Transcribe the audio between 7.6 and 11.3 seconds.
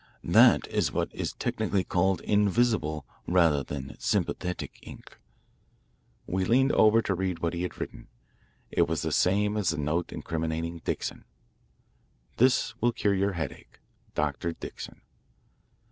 had written. It was the same as the note incriminating Dixon: